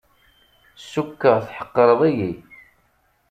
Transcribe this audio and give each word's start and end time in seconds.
Cukkeɣ 0.91 1.37
tḥeqqreḍ-iyi. 1.47 2.31